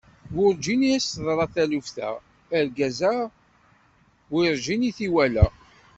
[0.35, 2.07] Werǧin i as-d-teḍra taluft-a,
[2.57, 3.13] argaz-a
[4.33, 5.47] werǧin i t-iwala!